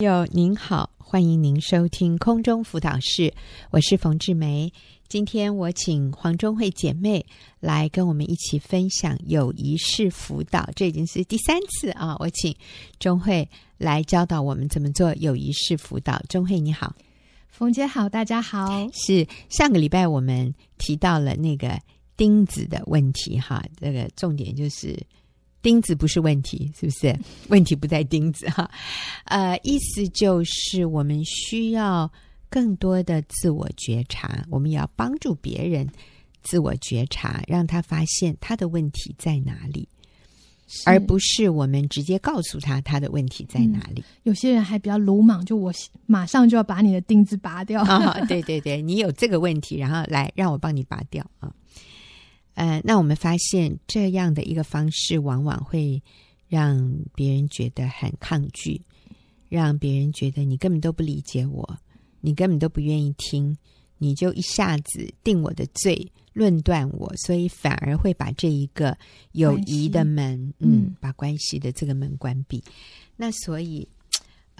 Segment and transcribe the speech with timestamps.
[0.00, 3.34] 友您好，欢迎您收听空中辅导室，
[3.70, 4.72] 我是冯志梅。
[5.08, 7.26] 今天我请黄中慧姐妹
[7.60, 12.16] 来跟我们一起分享友谊式辅导，这已经是第三次啊！
[12.18, 12.56] 我请
[12.98, 16.18] 钟慧来教导我们怎么做友谊式辅导。
[16.30, 16.96] 钟慧你好，
[17.50, 18.88] 冯姐好，大家好。
[18.94, 21.78] 是上个礼拜我们提到了那个
[22.16, 24.98] 钉子的问题哈，这个重点就是。
[25.62, 27.18] 钉子不是问题，是不是？
[27.48, 28.70] 问题不在钉子哈，
[29.24, 32.10] 呃，意思就是我们需要
[32.48, 35.88] 更多的自我觉察，我们也要帮助别人
[36.42, 39.86] 自我觉察，让他发现他的问题在哪里，
[40.86, 44.00] 而不是我们直接告诉他他的问题在哪里。
[44.00, 45.72] 嗯，有些人还比较鲁莽，就我
[46.06, 47.82] 马上就要把你的钉子拔掉。
[47.82, 51.52] 哦，对对对，你有这个问题，然后来让我帮你拔掉啊。
[52.54, 56.02] 呃，那我们发现这样的一个方式，往往会
[56.48, 58.80] 让别人觉得很抗拒，
[59.48, 61.78] 让别人觉得你根本都不理解我，
[62.20, 63.56] 你根本都不愿意听，
[63.98, 68.96] 你就一下子定我的罪，论断我，所以反而会把这一个
[69.32, 72.62] 友谊的门，嗯，嗯，把关系的这个门关闭。
[73.16, 73.88] 那所以。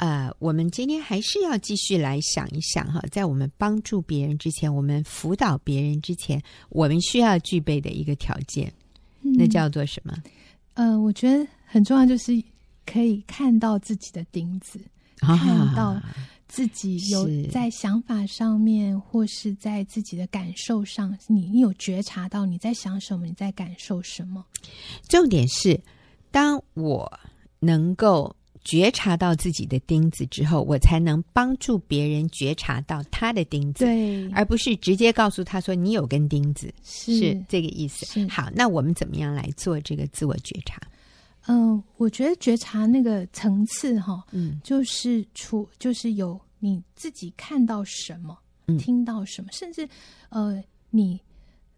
[0.01, 8.73] 呃，我们今天还是要继续来想一想哈，在我们帮助别人之前，我们辅导别人之前，我们需要具备的一个条件，
[9.21, 10.17] 嗯、那叫做什么？
[10.73, 12.33] 呃，我觉得很重要，就是
[12.87, 14.81] 可以看到自己的钉子，
[15.19, 16.01] 啊、看到
[16.49, 24.43] 自己有在想法上面，或是在自己的感受上，你你有觉察到你在想什么，你在感受什么？
[25.11, 25.79] 重点是，
[26.31, 27.21] 当我
[27.59, 28.35] 能够。
[28.63, 38.27] 觉察到自己的钉子之后，我才能帮助别人觉察到他的钉子，对，而不是直接告诉他说你有根钉子，是，是这个意思。
[38.29, 40.79] 好，那我们怎么样来做这个自我觉察？
[41.47, 49.89] 嗯、呃，我觉得觉察那个层次哈，嗯，就是出就是有你自己看到什么，嗯、听到什么，甚至
[50.29, 51.19] 呃，你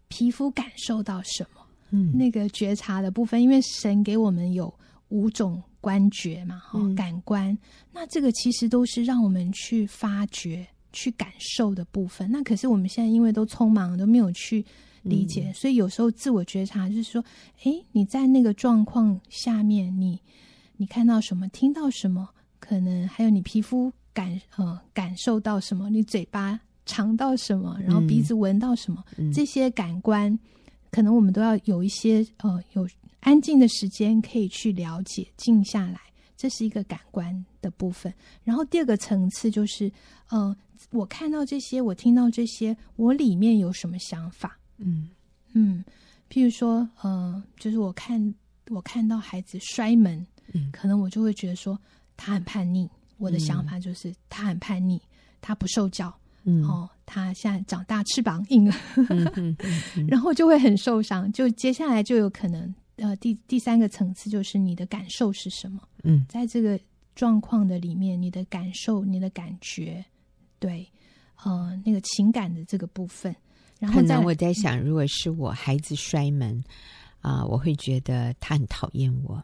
[0.09, 4.71] 皮肤感受到什么，嗯，那个觉察的部分，因为神给我们有
[5.07, 5.63] 五种。
[5.83, 7.57] 观觉嘛，哈，感官，嗯，
[7.91, 12.31] 那这个其实都是让我们去发掘、去感受的部分。
[12.31, 14.63] 那可是我们现在因为都匆忙，都没有去
[15.01, 17.21] 理解，嗯，所以有时候自我觉察就是说，
[17.63, 20.17] 诶，你在那个状况下面，你
[20.77, 22.29] 你看到什么，听到什么，
[22.59, 30.39] 可能还有你皮肤感呃感受到什么，你嘴巴尝到什么，然后鼻子闻到什么，嗯，这些感官，
[30.91, 32.87] 可能我们都要有一些呃有。
[33.23, 35.99] 安静的时间可以去了解，静下来，
[36.35, 38.13] 这是一个感官的部分。
[38.43, 39.89] 然后第二个层次就是，
[40.29, 40.55] 呃，
[40.91, 44.59] 我看到这些，我听到这些，我里面有什么想法？
[44.77, 45.09] 嗯
[45.53, 45.83] 嗯，
[46.29, 48.35] 譬如说，呃，就是我看
[48.69, 51.79] 我看到孩子摔门，嗯，可能我就会觉得说
[52.17, 52.89] 他很叛逆。
[53.17, 55.01] 我的想法就是他很叛逆，
[55.39, 56.13] 他不受教，
[56.43, 59.57] 嗯，哦，他现在长大翅膀硬了，嗯嗯
[59.95, 61.31] 嗯、 然后就会很受伤。
[61.31, 62.73] 就接下来就有可能。
[62.97, 65.81] 呃，第第三个层次就是你的感受是什么？
[66.03, 66.79] 嗯，在这个
[67.15, 70.05] 状况的里面，你的感受、你的感觉，
[70.59, 70.87] 对，
[71.43, 73.35] 呃，那个情感的这个部分。
[73.79, 76.63] 然后，可能我在想，如果是我孩子摔门
[77.19, 79.43] 啊，呃，我会觉得他很讨厌我，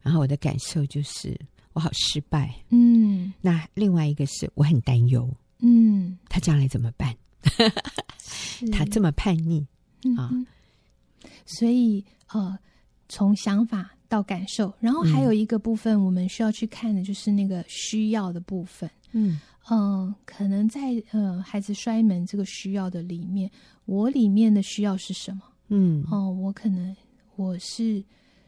[0.00, 1.36] 然后我的感受就是
[1.72, 2.54] 我好失败。
[2.68, 5.28] 嗯，那另外一个是我很担忧。
[5.58, 7.12] 嗯，他将来怎么办？
[8.72, 9.66] 他这么叛逆
[10.16, 10.46] 啊，嗯，
[11.44, 12.56] 所以呃。
[13.08, 18.88] 从想法到感受，然后还有一个部分我们需要去看的，就是那个需要的部分。
[19.12, 20.80] 嗯嗯、呃，可能在
[21.12, 23.50] 呃孩子摔门这个需要的里面，
[23.84, 25.42] 我里面的需要是什么？
[25.68, 26.96] 嗯哦、呃，我可能
[27.36, 28.02] 我是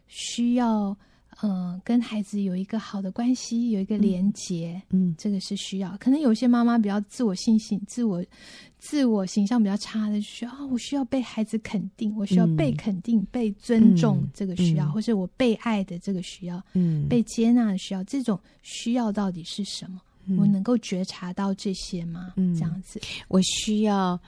[0.07, 0.97] 需要。
[1.43, 5.97] 嗯，跟孩子有一个好的关系，有一个连结，嗯，这个是需要。
[5.99, 8.25] 可能有些妈妈比较自我信心、自我
[8.79, 20.01] 自我形象比较差的，就需要啊，我需要被孩子肯定，我需要被肯定、嗯、被尊重，这个需要，嗯、或是我被爱的这个需要，嗯，被接纳的需要，这种需要到底是什么？
[20.27, 22.33] 嗯、我能够觉察到这些吗？
[22.37, 24.21] 嗯，这样子，我需要。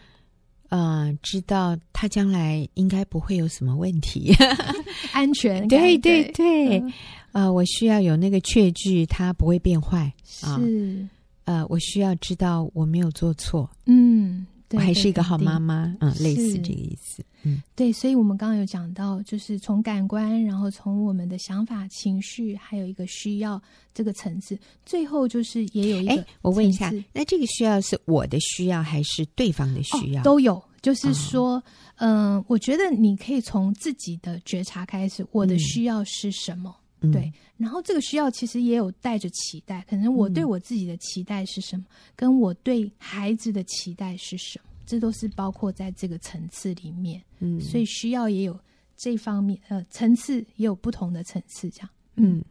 [0.71, 4.33] 呃，知道他将来应该不会有什么问题，
[5.13, 5.69] 安全。
[5.69, 6.93] 对对对，嗯、
[7.33, 10.13] 呃，我需要有那个确据，他不会变坏。
[10.25, 11.07] 是，
[11.45, 13.69] 呃，我需要知道我没有做错。
[13.87, 14.47] 嗯。
[14.71, 23.61] 对我还是一个好妈妈，嗯，类似这个意思，嗯，对，所以我们刚刚有讲到，就是从感官，然后从我们的想法、情绪，还有一个需要
[23.93, 24.57] 这个层次，
[24.87, 30.23] 最后就是也有一个，哎，我问一下，那这个需要是我的需要还是对方的需要？
[30.23, 31.61] 哦，都有，就是说，
[31.97, 36.73] 嗯，哦，呃，我觉得你可以从自己的觉察开始，我的需要是什么？
[36.77, 36.80] 嗯、
[37.13, 37.33] 对。
[37.57, 47.23] 然后这个需要其实也有带着期待，可能我对我自己的期待是什么，嗯、跟我对孩子的期待是什么，这都是包括在这个层次里面。
[47.39, 48.59] 嗯，所以需要也有
[48.97, 51.91] 这方面，呃，层次也有不同的层次，这样。
[52.17, 52.43] 嗯，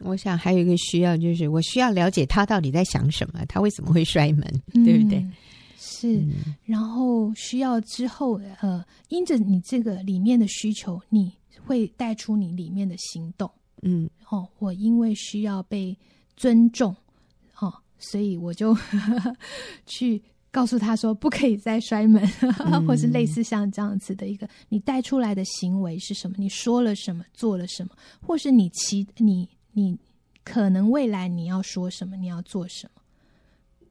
[0.00, 5.24] 我想还有一个需要就是，我需要了解他到底在想什么，他为什么会摔门，嗯、对不对？
[5.78, 6.18] 是。
[6.18, 11.32] 嗯、然后需要之后，呃，因着你这个里面的需求，你
[11.64, 13.50] 会带出你里面的行动。
[13.82, 15.96] 嗯，哦，我因为需要被
[16.36, 16.94] 尊重，
[17.58, 18.76] 哦，所以我就
[19.86, 22.22] 去告诉他说，不可以再摔门，
[22.60, 26.36] 嗯、 或是类似像这样子的一个，你带出来的行为是什么？
[26.38, 27.24] 你说了什么？
[27.34, 27.90] 做了什么？
[28.20, 29.98] 或是你其你你
[30.44, 32.16] 可能未来你要说什么？
[32.16, 33.02] 你要做什么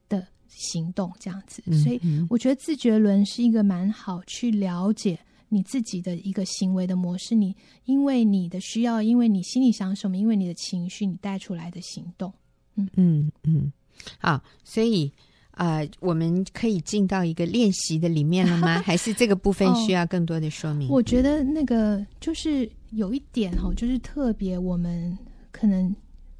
[0.07, 1.11] 的行动？
[1.19, 1.99] 这样子，所以
[2.29, 5.19] 我觉得自觉轮是一个蛮好去了解。
[5.53, 7.53] 你自己的一个行为的模式，你
[7.83, 12.33] 因为你的需要，因为你心里想什么，因为你的情绪，你带出来的行动，
[12.75, 13.69] 嗯嗯嗯，
[14.17, 15.11] 好，所以
[15.51, 18.79] 啊、呃，我们可以进到一个练习的里面了吗？
[18.87, 20.87] 还是这个部分需要更多的说明？
[20.87, 25.17] 哦、我觉得那个就是有一点哈，就是特别我们
[25.51, 25.83] 可能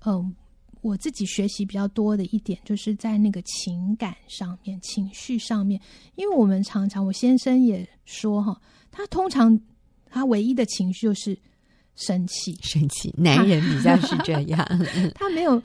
[0.06, 0.31] 嗯、呃，
[0.80, 5.80] 我自己学习比较多的一点，就是在那个情感上面、情绪上面，
[6.16, 8.60] 因为我们常常，我先生也说哈。
[8.92, 9.60] 他通常，
[10.06, 11.38] 他唯一的情绪就是
[11.96, 12.54] 生气。
[12.62, 14.66] 生气，男人比较是这样。
[15.16, 15.62] 他没有，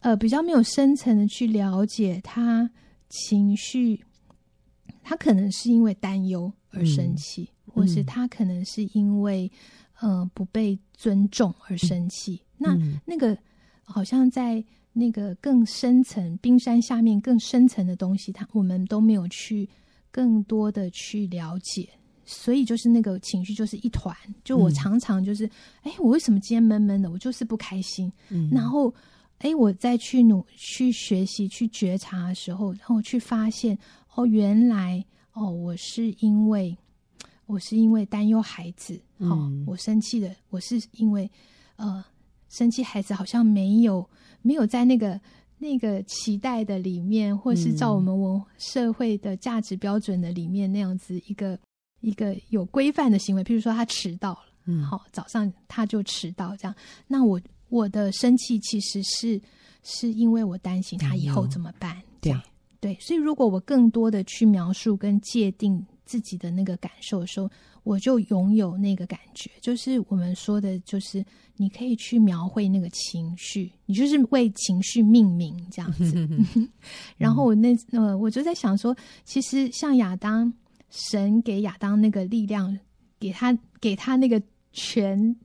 [0.00, 2.70] 呃，比较没有深层的去了解他
[3.08, 4.04] 情绪。
[5.02, 9.50] 他可能是因为担忧而生气，嗯、或是他可能是因为
[10.00, 12.42] 呃不被尊重而生气。
[12.58, 13.38] 嗯、那那个
[13.84, 14.62] 好像在
[14.92, 19.68] 那个更深层冰山下面更深层的东西，他我们都没有去
[20.10, 21.88] 更多的去了解。
[22.28, 25.46] 所以就是那个情绪就是一团，就我常常就是，
[25.82, 27.08] 哎、嗯，我为什么今天闷闷的？
[27.08, 28.12] 我就是不开心。
[28.30, 28.92] 嗯、然后，
[29.38, 33.78] 哎，我再去努去学习去觉察的时候，然后去发现，
[34.16, 35.02] 哦，原来
[35.34, 36.76] 哦，我是因为
[37.46, 41.30] 我是因为担忧孩子，哦，嗯、我生气的，我是因为
[41.76, 42.04] 呃，
[42.48, 44.04] 生气孩子好像没有
[44.42, 45.20] 没有在那个
[45.58, 51.56] 那个期待的里面，或是照我们文社会的价值标准的里面那样子一个。
[52.06, 56.72] 一个有规范的行为，譬如说他迟到了，嗯，好，早上他就迟到，这样，
[57.08, 59.40] 那我我的生气其实是
[59.82, 62.00] 是因为我担心他以后怎么办？
[62.20, 62.32] 对
[62.78, 67.50] 对，所以如果我更多的去描述跟界定自己的那个感受的时候，
[67.82, 71.24] 我就拥有那个感觉，就是我们说的，就是
[71.56, 76.28] 你可以去描绘那个情绪，你就是为情绪命名这样子。
[77.18, 80.52] 然后我那呃，我就在想说，其实像亚当。
[80.96, 82.78] 神给亚当那个力量，
[83.20, 85.36] 给他给他那个权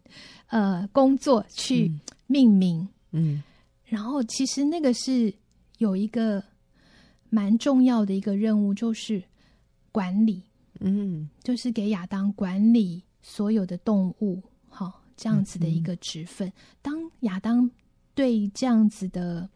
[0.48, 1.92] 呃工作去
[2.26, 3.44] 命名，嗯，嗯，
[3.84, 5.34] 然后其实那个是
[5.78, 6.42] 有一个
[7.30, 9.22] 蛮重要的一个任务，就是
[9.92, 10.42] 管理，
[10.80, 16.48] 嗯，就是给亚当管理所有的动物，好，这样子的一个职分。
[16.48, 17.70] 嗯，当亚当
[18.16, 19.50] 对这样子的。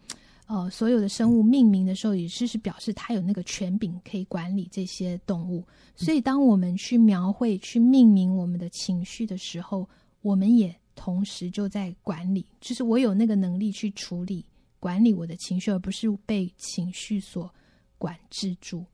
[0.48, 5.66] 呃，所有的生物命名的时候，也是是表示他有那个权柄可以管理这些动物。
[5.96, 9.90] 所以，当我们去描绘、去命名我们的情绪的时候，
[10.22, 14.46] 我们也同时就在管理，就是我有那个能力去处理、
[14.80, 17.52] 管理我的情绪，而不是被情绪所
[17.98, 18.86] 管制住。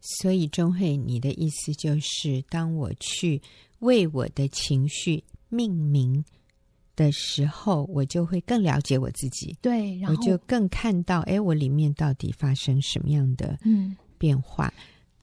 [0.00, 3.40] 所以，钟慧，你的意思就是，当我去
[3.80, 6.24] 为我的情绪命名。
[7.04, 13.96] 的时候，我就会更了解我自己，对，然后我就更看到，哎，我里面到底发生什么样的嗯。
[14.18, 14.70] 变化，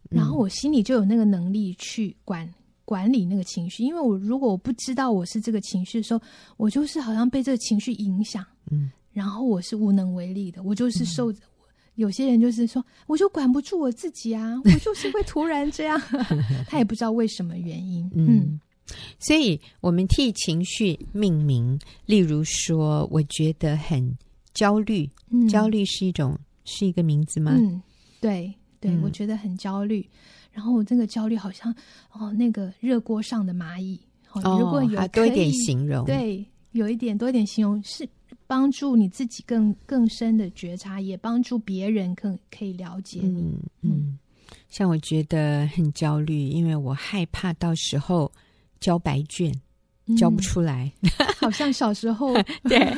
[0.09, 2.51] 嗯、然后我心里就有那个能力去管
[2.83, 6.21] 管理那个情绪，因为我如果我不知道我是这个情绪的时候，
[6.57, 11.39] 我就是好像被这个情绪影响，嗯，然后我是无能为力的，我就是受着。
[11.43, 11.45] 嗯、
[11.93, 16.01] 有些人就是说，我就管不住我自己啊，我就是会突然这样，
[16.67, 18.25] 他也不知道为什么原因，嗯。
[18.27, 18.59] 嗯
[19.19, 21.77] 所以，我们替情绪命名。
[22.05, 24.17] 例如说，我觉得很
[24.53, 25.09] 焦虑。
[25.29, 27.51] 嗯、焦虑是一种，是一个名字吗？
[27.57, 27.81] 嗯，
[28.21, 30.07] 对对，嗯、我觉得很焦虑。
[30.53, 31.73] 然后，我这个焦虑好像
[32.11, 33.99] 哦，那个热锅上的蚂蚁。
[34.33, 38.07] 哦，如果有多一点形容，对，有一点多一点形容，是
[38.47, 43.41] 帮助你自己更更深的觉察，也帮助别人更可以了解你。
[43.41, 44.19] 嗯，嗯，
[44.69, 48.31] 像我觉得很焦虑，因为我害怕到时候。
[48.79, 49.53] 交白卷，
[50.17, 52.33] 交不出来，嗯、 好像小时候
[52.67, 52.93] 对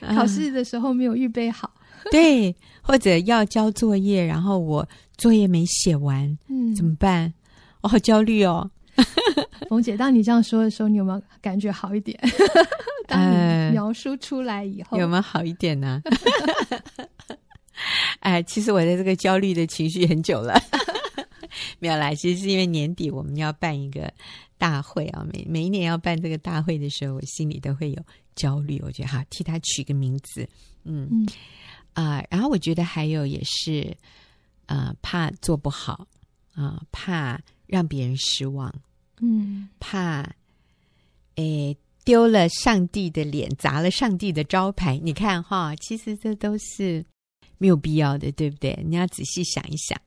[0.14, 1.72] 考试的时候没有预备好，
[2.10, 4.86] 对，或者要交作业，然后我
[5.16, 7.32] 作业没写完，嗯，怎么办？
[7.80, 8.70] 我好焦虑哦。
[9.68, 12.18] 冯姐，当你这样说的时候，你有没有感觉好一点？
[13.06, 16.12] 当你描述出来以后，呃、有没有好一点呢、啊？
[18.20, 20.58] 哎，其实我在这个焦虑的情绪很久了，
[21.78, 22.14] 没有啦。
[22.14, 24.12] 其实是因为年底我们要办一个
[24.58, 28.02] 大会啊，每每一年要办这个大会的时候，我心里都会有
[28.34, 28.80] 焦虑。
[28.84, 30.48] 我觉得哈，替他取个名字，
[30.84, 31.26] 嗯嗯
[31.92, 33.96] 啊、呃，然后我觉得还有也是
[34.66, 36.06] 啊、呃，怕做不好
[36.54, 38.74] 啊、呃，怕让别人失望，
[39.20, 40.28] 嗯，怕
[41.36, 41.76] 诶。
[42.06, 44.96] 丢了上帝的脸，砸了上帝的招牌。
[45.02, 47.04] 你看哈，其实这都是
[47.58, 48.80] 没有必要的，对不对？
[48.86, 50.00] 你要仔细想一想。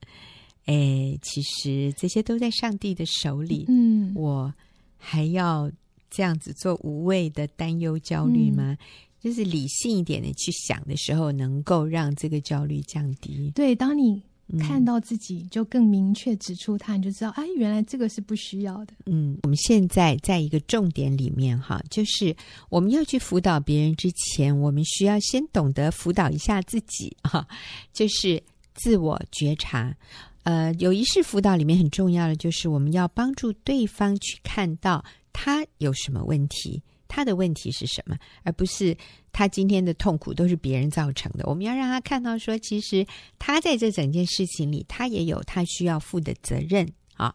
[0.65, 3.65] 哎，其实这些都在上帝的手里。
[3.67, 4.53] 嗯，我
[4.97, 5.71] 还要
[6.09, 8.71] 这样子做无谓的担忧、焦虑吗？
[8.71, 8.77] 嗯，
[9.19, 13.51] 就是理性一点的去想的时候，能够让这个焦虑降低。
[13.55, 14.21] 对，当你。
[14.67, 18.93] 看到自己就更明确指出它，你就知道，哎，原来这个是不需要的。
[19.05, 22.35] 嗯，我们现在在一个重点里面哈，就是
[22.67, 27.47] 我们要去辅导别人之前，我们需要先懂得辅导一下自己哈，
[27.93, 28.41] 就是
[28.73, 29.95] 自我觉察。
[30.43, 35.03] 呃，有一式辅导里面很重要的就是我们要帮助对方去看到
[35.33, 36.81] 他有什么问题。
[37.11, 38.15] 他的问题是什么？
[38.43, 38.95] 而不是
[39.31, 41.43] 他今天的痛苦都是别人造成的。
[41.47, 43.03] 我们要让他看到说，其实
[43.39, 47.33] 他在这整件事情里，他也有他需要负的责任啊。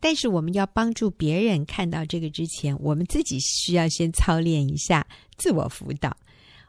[0.00, 6.16] 但是我们要帮助别人看到这个之前，我们自己需要先操练一下自我辅导。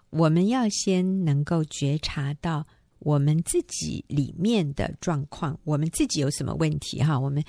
[0.09, 2.65] 我们要先能够觉察到
[3.05, 7.19] 我们自己里面的状况，我们自己有什么问题哈？
[7.19, 7.43] 我们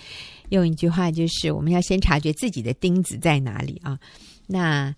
[0.50, 3.98] 用一句话就是，我们要先察觉自己的钉子在哪里啊。
[4.46, 4.94] 那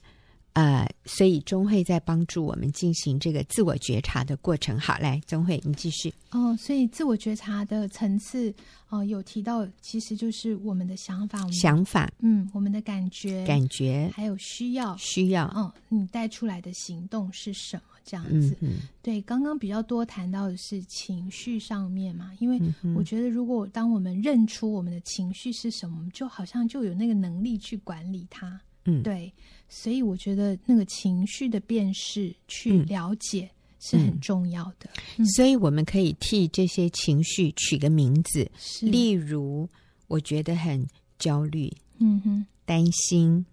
[0.54, 4.76] 呃，所以钟慧在帮助我们进行这个自我觉察的过程。
[4.76, 6.12] 好，来，钟慧，你继续。
[6.32, 8.50] 哦，所以自我觉察的层次，
[8.88, 17.82] 哦、呃，有提到，其实就是我们的想法，想法，嗯，我们的感觉，感觉，还有需要，需要，嗯，你带出来的行动是什么？
[18.08, 19.20] 这样子，嗯、对。
[19.20, 22.58] 刚刚比较多谈到的是情绪上面嘛，因为
[22.96, 28.58] 我觉得，如果当我们认出我们的情绪是什么，我们就好像就有那个能力去管理它。
[28.86, 29.30] 嗯，对，
[29.68, 33.50] 所以我觉得那个情绪的辨识去了解
[33.80, 34.88] 是很重要的。
[35.36, 38.50] 所以我们可以替这些情绪取个名字，
[38.80, 39.68] 例如
[40.06, 40.86] 我觉得很
[41.18, 43.44] 焦虑，嗯哼，担心，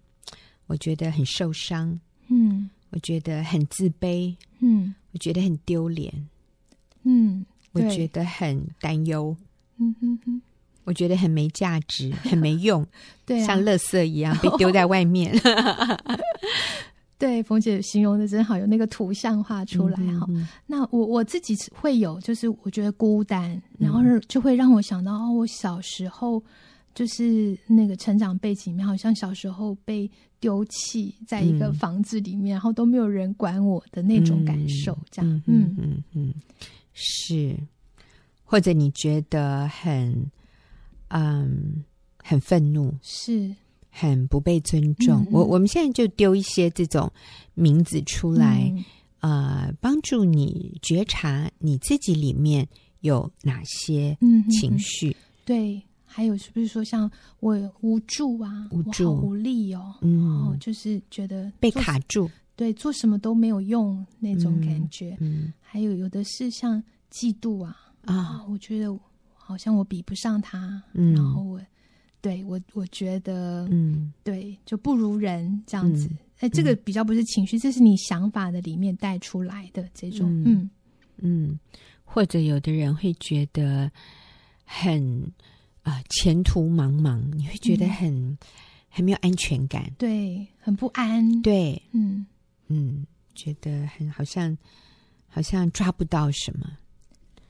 [0.68, 6.12] 我觉得很受伤，嗯，我觉得很自卑，嗯，我觉得很丢脸，
[7.04, 9.36] 嗯，我觉得很担忧，
[9.78, 10.42] 嗯哼哼。
[10.84, 12.86] 我觉得很没价值， 很没用，
[13.24, 15.36] 对、啊，像垃圾一样被丢在 外面。
[17.18, 20.48] 对，冯姐形容的真好，有那个图像画出来哈、嗯嗯。
[20.64, 26.40] 那我我自己会有，就是我觉得孤单，然后就会让我想到哦，我小时候
[26.96, 30.10] 就是那个成长背景里面，好像小时候被
[30.40, 35.76] 丢弃在一个房子里面，嗯、然后都没有人管我的那种感受，这样，嗯嗯。
[35.78, 36.34] 嗯，嗯，
[36.92, 37.56] 是，
[38.42, 40.28] 或者你觉得很。
[41.08, 41.84] 嗯，
[42.18, 43.54] 很愤怒，是。
[43.90, 45.24] 很不被尊重。
[45.30, 47.08] 我我们现在就丢一些这种
[47.54, 48.68] 名字出来，
[49.20, 52.66] 嗯、呃，帮助你觉察你自己里面
[53.02, 54.18] 有哪些
[54.50, 55.10] 情绪。
[55.10, 55.82] 嗯、对，
[56.16, 65.16] 还有是不是说像我无助啊，无助、无力哦，嗯，就是觉得被卡住，对，做什么都没有用那种感觉。
[65.20, 68.98] 嗯，嗯，还有有的是像嫉妒啊，啊，我觉得。
[69.48, 71.60] 好像我比不上他，嗯、然后我
[72.20, 76.10] 对我我觉得，嗯，对，就不如人这样子。
[76.40, 80.70] 哎、嗯，这个比较不是情绪，这是你想法的里面带出来的这种，嗯嗯，
[81.18, 81.60] 嗯，
[82.04, 83.88] 或者有的人会觉得
[84.64, 85.30] 很啊、
[85.86, 88.38] 呃、前途茫茫，你会觉得很、嗯、
[88.88, 92.26] 很没有安全感，对，很不安，对，嗯。
[92.66, 94.58] 嗯，觉得很好像
[95.28, 96.66] 好像抓不到什么。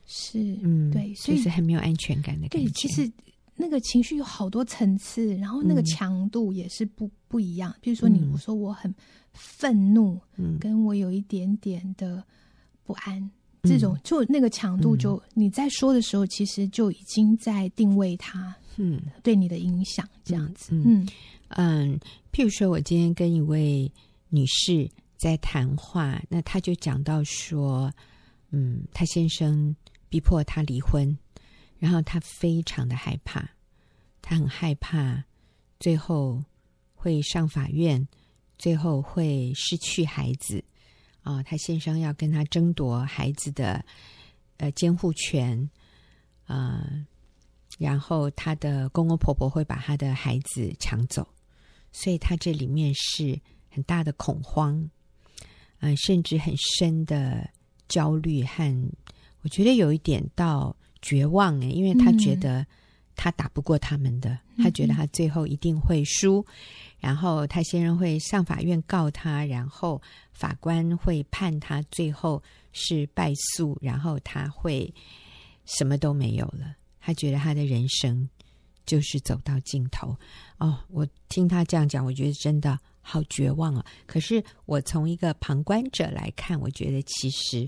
[0.05, 2.67] 是，嗯，对，所以是很没有安全感的感觉。
[2.67, 3.11] 对，其实
[3.55, 7.75] 那个情绪有好多层次，然后那个强度也是不、嗯、不一样。
[7.81, 8.93] 比如说，你我说我很
[9.33, 12.23] 愤怒，嗯，跟我有一点点的
[12.83, 13.31] 不安，嗯、
[13.67, 21.07] 这种就那个强度就，就、嗯、你在说的时候，其实就已经在定位它，嗯，对你的影响这样子，嗯嗯，
[21.91, 21.99] 嗯。
[22.31, 23.91] 譬如说，我今天跟一位
[24.29, 27.91] 女士在谈话，那她就讲到说，
[28.51, 29.75] 嗯，她先生。
[30.09, 31.17] 逼迫她离婚，
[31.77, 33.45] 然后她非常的害怕，
[34.21, 35.21] 她很害怕
[35.81, 36.41] 最后
[36.95, 38.07] 会上法院，
[38.57, 40.63] 最后会失去孩子
[41.27, 41.43] 啊、哦！
[41.45, 43.83] 他先生要跟他争夺孩子的
[44.55, 45.69] 呃监护权
[46.45, 47.05] 啊、呃，
[47.77, 51.27] 然后他的公公婆婆会把他的孩子抢走，
[51.91, 53.37] 所以他这里面是
[53.69, 54.77] 很大的恐慌，
[55.79, 57.49] 嗯、呃，甚至很深的
[57.89, 58.89] 焦虑和，
[59.41, 62.65] 我觉得有一点到绝望诶，因为他觉得
[63.17, 66.45] 他打不过他们的，嗯、他觉得他最后一定会输，
[66.99, 74.89] 然后他先生会上法院告他，然后法官会判他最后是败诉，然后他会
[75.65, 78.29] 什么都没有了，他觉得他的人生
[78.85, 80.15] 就是走到尽头。
[80.59, 82.79] 哦，我听他这样讲，我觉得真的。
[83.09, 83.85] 好绝望啊！
[84.05, 87.65] 可是我从一个旁观者来看，我觉得其实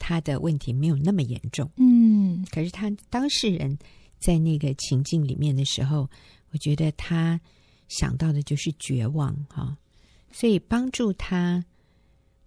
[0.00, 1.70] 他的问题没有那么严重。
[1.76, 3.78] 嗯，可是他当事人
[4.20, 6.08] 在那个情境里面的时候，
[6.52, 7.40] 我觉得他
[7.88, 9.76] 想到的就是绝望哈。
[10.30, 11.64] 所以帮助他。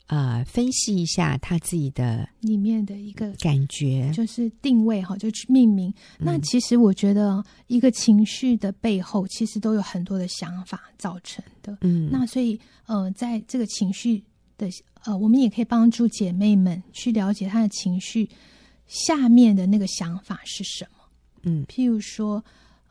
[0.07, 5.89] 呃，分析一下他自己的里面的一个感觉，就是定位哈，就去命名。
[6.19, 11.77] 嗯、那其实我觉得，一个情绪的背后，其实都有很多的想法造成的。
[11.81, 14.21] 嗯，那所以呃，在这个情绪
[14.57, 14.67] 的
[15.05, 18.29] 呃，我们也可以帮助姐妹们去了解他的情绪
[18.87, 21.02] 下面的那个想法是什么。
[21.43, 22.43] 嗯，譬如说。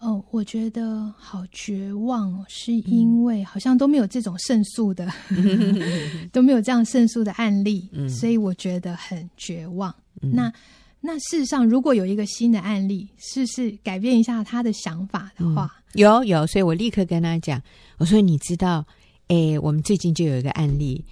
[0.04, 5.78] 哦，我觉得好绝望，是因为好像都没有这种胜诉的，嗯、
[6.32, 9.94] 都没有这样胜诉的案例，嗯、所以我觉得很绝望。
[10.20, 10.52] 嗯、那
[11.00, 17.62] 那事实上，如果有一个新的案例，试试改变一下他的想法的话，嗯、有有，所以我立刻跟他讲，
[17.98, 18.84] 我说你知道，
[19.28, 21.04] 哎，我们最近就有一个案例，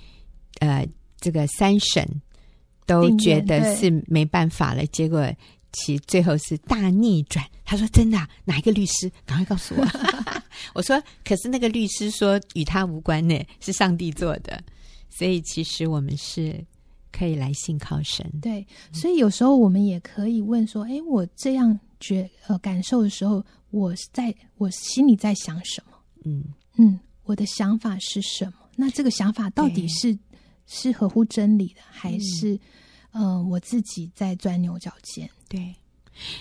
[0.59, 0.85] 呃，
[1.21, 2.05] 这个三审
[2.87, 5.33] 都觉得是没办法了，结果。
[5.73, 7.45] 其最后是大逆转。
[7.65, 8.29] 他说：“真的啊？
[8.45, 9.11] 哪一个律师？
[9.25, 9.87] 赶快告诉我。
[10.75, 14.63] ”我说：“可是那个律师说与他无关呢，是上帝做的。
[15.09, 16.65] 所以其实我们是
[17.13, 18.29] 可以来信靠神。
[18.43, 26.45] 对，所以有时候我们也可以问说：‘哎，我这样觉呃感受的时候，我在我心里在想什么？’嗯
[26.77, 28.55] 嗯，我的想法是什么？
[28.75, 30.19] 那这个想法到底是
[30.67, 32.59] 是合乎真理的，还是？”
[33.13, 35.29] 呃，我自己在钻牛角尖。
[35.51, 35.75] 对，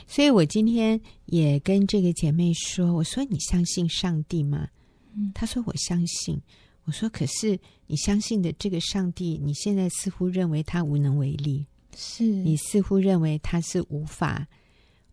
[0.07, 4.69] 所以我今天也跟这个姐妹说：“我说你相信上帝吗？”
[5.17, 6.39] 嗯，她说：“我相信。”
[6.85, 14.47] 我说：“可是你相信的这个上帝，你现在似乎认为他无能为力，是你似乎认为他是无法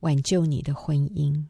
[0.01, 1.43] 挽救你的婚姻。”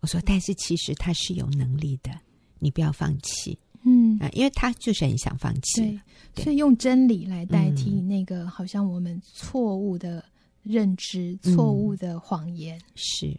[0.00, 2.10] 我说：“但是其实他是有能力的，
[2.58, 6.00] 你不要放弃。”嗯啊，因为他就是很想放弃，对，
[6.34, 10.22] 对所以用真理来代替那个好像我们错误的
[10.68, 13.34] 认知、嗯、错误的谎言，是、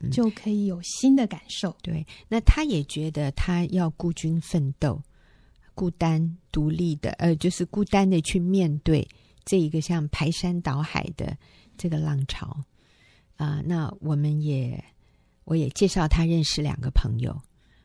[0.00, 1.74] 嗯、就可以有新的感受。
[1.80, 5.00] 对，那他也觉得他要孤军奋斗、
[5.74, 9.06] 孤单独立的，呃，就是孤单的去面对
[9.44, 11.36] 这一个像排山倒海的
[11.78, 12.48] 这个浪潮
[13.36, 13.62] 啊、呃。
[13.64, 14.82] 那我们也，
[15.44, 17.40] 我也介绍他认识两个朋友，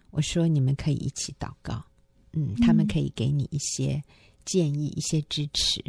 [0.10, 1.86] 我说你们可以一起祷告。
[2.34, 4.00] 嗯，他们可以给你一些
[4.46, 5.84] 建议、嗯、一些支持，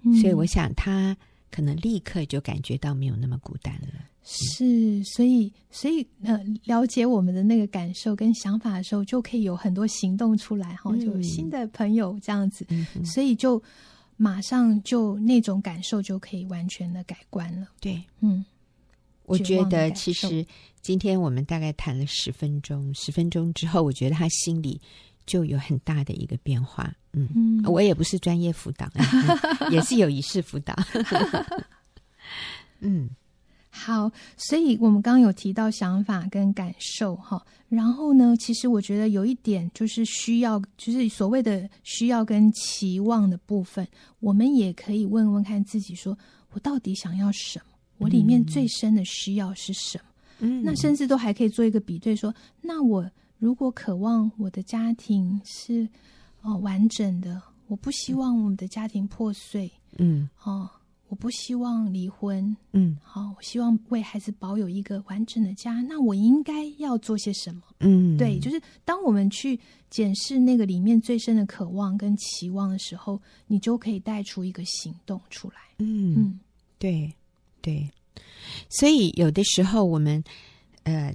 [0.00, 1.14] 嗯、所以我想他
[1.52, 4.08] 可能立刻就感觉到没有那么孤单了。
[4.24, 13.62] 是，所以，所以呃，了解我们的那个感受跟想法的时候，就可以有很多行动出来哈，嗯、就有新的朋友这样子，嗯、所以就
[14.16, 17.66] 马上就那种感受就可以完全的改观了。
[17.80, 18.44] 对，嗯，
[19.24, 20.46] 我觉得其实
[20.80, 24.80] 今天我们大概谈了十分钟，十分钟之后，我觉得他心里。
[25.26, 28.88] 就有很大的一个变化，嗯，嗯，我也不是专业辅导，
[29.70, 30.74] 也是有仪式辅导，
[32.80, 33.08] 嗯，
[33.70, 43.86] 好，所以我们刚刚有提到想法跟感受哈，然后呢，其实我觉得有一点就是需要，就是所谓的需要跟期望的部分，
[44.20, 46.18] 我们也可以问问看自己说，说
[46.50, 47.64] 我到底想要什么？
[47.98, 50.04] 我里面最深的需要是什么？
[50.40, 53.08] 嗯，那甚至都还可以做一个比对说，说那我。
[53.42, 55.88] 如果渴望我的家庭是
[56.42, 60.70] 哦完整的，我不希望我们的家庭破碎，嗯，哦，
[61.08, 67.62] 我不希望离婚，嗯，好、哦，我希望为孩子保有一个完整的家，那我应该要做些什么？
[67.80, 69.58] 嗯，对，就是当我们去
[69.90, 75.56] 检视那个里面最深的渴望跟期望的时候，你就可以带出一个行动出来。
[75.80, 76.40] 嗯嗯，
[76.78, 77.12] 对
[77.60, 77.90] 对，
[78.68, 80.22] 所以有的时候我们
[80.84, 81.12] 呃。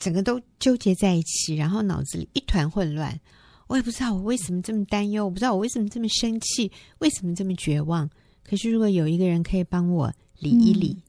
[0.00, 3.20] 整个都纠结在一起，然后脑子里一团混乱。
[3.68, 8.10] 我也不知道我为什么这么担忧，我不知道我为什么这么生气，为什么这么绝望。
[8.42, 11.00] 可是如果有一个人可以帮我理一理，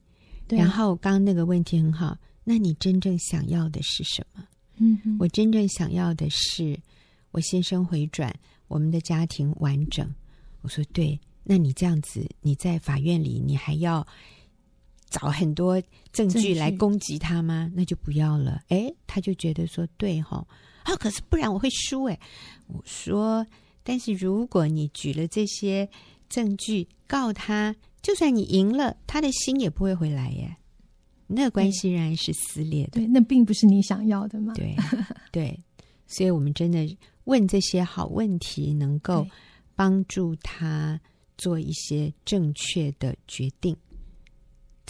[0.50, 4.44] 嗯、然后刚刚那个问题很好，那你真正想要的是什么？
[4.78, 6.78] 嗯，我真正想要的是
[7.32, 8.32] 我先生回转，
[8.68, 10.08] 我们的家庭完整。
[10.62, 14.06] 我说对，那你这样子，你在法院里，你还要。
[15.12, 15.80] 找很多
[16.12, 17.70] 证据来攻击他吗？
[17.76, 18.60] 那就不要了。
[18.70, 20.44] 哎，他就觉得说对哈
[20.84, 22.20] 啊，可是不然我会输哎。
[22.68, 23.46] 我说
[23.84, 25.88] 但是如果你举了这些
[26.30, 30.56] 证据告他，就算你赢了，他的心也不会回来耶。
[31.28, 32.92] 那关系仍然是撕裂的。
[32.92, 34.54] 对，对，那并不是你想要的嘛。
[34.54, 34.76] 对
[35.32, 35.60] 对，
[36.08, 39.26] 所以我们真的问这些好问题，能够
[39.76, 41.00] 帮助他
[41.38, 43.76] 做一些正确的决定。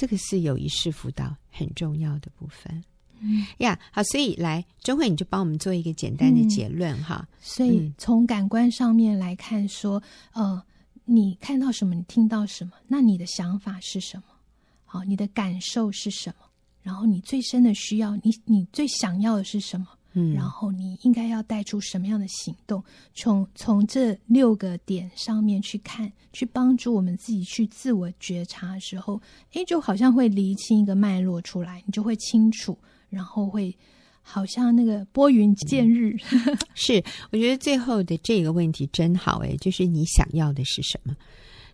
[0.02, 2.84] 这个是友谊式辅导很重要的部分。
[3.20, 7.28] 嗯呀，好，所以来周慧，你就帮我们做一个简单的结论、嗯、哈。
[7.40, 10.04] 所以从感官上面来看说，说
[10.42, 10.64] 呃，
[11.06, 14.24] 你看到什么，你听到什么，那你的想法是什么？
[14.86, 16.48] 好，你的感受是什么？
[16.82, 19.86] 然后你最深的需要，你你最想要的是什么？
[20.14, 22.84] 嗯，然后你应该要带出什么样的行动？
[23.14, 29.22] 从从这六个点上面去看，去帮助我们自己去自我觉察的时候，
[29.54, 32.78] 诶，就好像会厘清一个脉络出来，你就会清楚，
[33.10, 33.74] 然后会
[34.22, 36.16] 好像那个拨云见日。
[36.32, 41.16] 嗯、是，我觉得最后的这个问题真好，诶，就是你想要的是什么？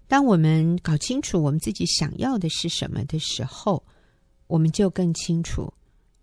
[0.08, 3.84] 当我们搞清楚我们自己想要的是什么的时候，
[4.48, 5.74] 我们就更清楚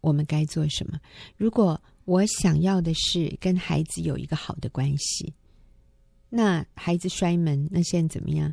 [0.01, 0.99] 我们该做什么。
[1.37, 5.33] 如果我想要的是跟孩子有一个好的关系，
[6.29, 8.53] 那孩子摔门，那现在怎么样？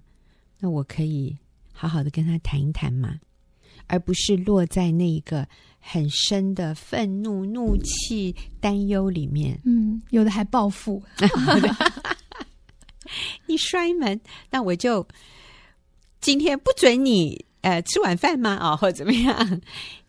[0.60, 1.38] 那我可以
[1.74, 3.20] 好好的跟他谈一谈吗，
[3.88, 5.48] 而不是落在那一个
[5.80, 9.60] 很深的愤怒、怒气、担忧里面。
[9.66, 11.04] 嗯，有的还报复。
[13.48, 15.06] 你摔门，那我就
[16.22, 18.58] 今天不准你呃吃晚饭吗？
[18.62, 19.62] 哦，或者怎么样？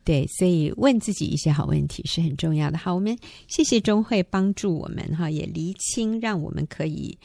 [0.05, 2.77] 对，所以问自己一些好问题是很重要的。
[2.77, 7.17] 好，我们谢谢钟慧帮助我们哈，也厘清，让我们可以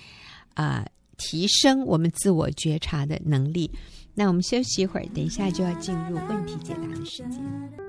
[0.54, 0.86] 啊、
[1.18, 3.72] 提升我们自我觉察的能力。
[4.14, 7.87] 那我们休息一会儿，等一下就要进入问题解答的时间。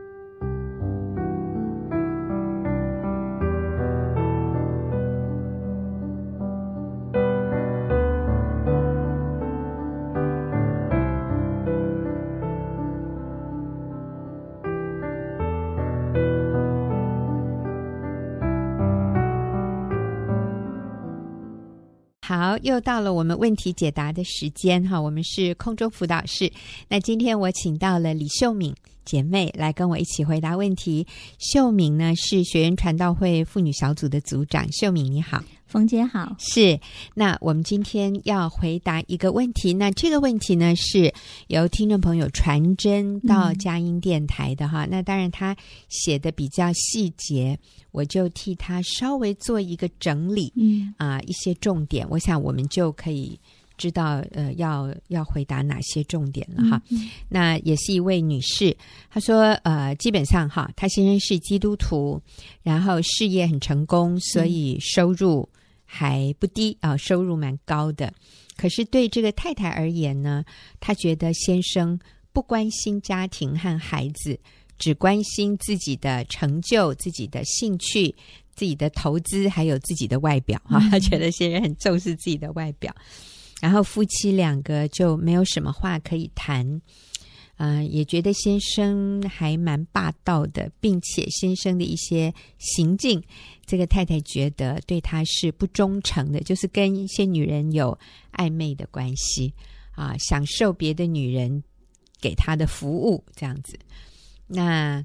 [22.62, 26.51] 又到了我们问题解答的时间哈，我们是空中辅导室。
[26.88, 31.07] 那今天我请到了李秀敏姐妹来跟我一起回答问题。
[31.38, 34.71] 秀敏呢是学员传道会妇女小组的组长。
[34.73, 35.42] 秀敏你好。
[35.68, 36.81] 冯姐好，是。
[37.14, 41.12] 那我们今天要回答一个问题，那这个问题呢是
[41.48, 44.87] 由听众朋友传真到佳音电台的哈。
[44.87, 45.54] 嗯、那当然他
[45.90, 47.59] 写的比较细节，
[47.92, 53.38] 我就替他稍微做一个整理，嗯啊、呃，一些重点，我想我们就可以
[53.79, 56.83] 知道呃要要回答哪些重点了哈。
[57.31, 58.77] 那也是一位女士，
[59.09, 62.21] 她说呃基本上哈，她先生是基督徒，
[62.62, 65.49] 然后事业很成功，所以收入。
[65.91, 68.12] 还不低啊，收入蛮高的。
[68.59, 70.45] 可是对这个太太而言呢，
[70.81, 71.99] 她觉得先生
[72.31, 74.38] 不关心家庭和孩子，
[74.79, 78.14] 只关心自己的成就、自己的兴趣、
[78.55, 80.79] 自己的投资，还有自己的外表哈。
[80.91, 82.95] 她觉得先生很重视自己的外表，
[83.61, 86.81] 然后夫妻两个就没有什么话可以谈。
[87.57, 93.21] 啊、也觉得先生还蛮霸道的，并且先生的一些行径，
[93.66, 97.99] 这个太太觉得对他是不忠诚的，就是跟一些女人有
[98.33, 99.53] 暧昧的关系
[99.90, 101.61] 啊，享受别的女人
[102.21, 103.77] 给他的服务这样子。
[104.47, 105.05] 那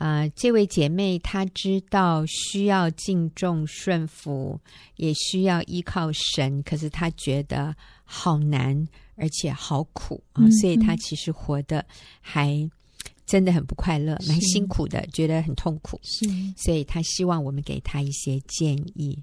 [0.00, 4.58] 啊、呃，这位姐妹她知道需要敬重顺服，
[4.96, 8.88] 也需要依靠神，可是她觉得好难。
[9.22, 11.84] 而且好苦啊，所以她其实活得
[12.22, 12.66] 还
[13.26, 16.00] 真的很不快乐，蛮辛苦的，觉得很痛苦。
[16.02, 19.22] 是，所以她希望我们给她一些建议。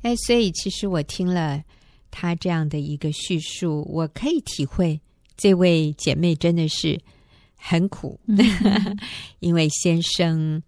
[0.00, 1.62] 哎，所以其实我听了
[2.10, 4.98] 她这样的一个叙述，我可以体会
[5.36, 6.98] 这位姐妹真的是
[7.58, 8.38] 很苦，嗯、
[9.40, 10.62] 因为先生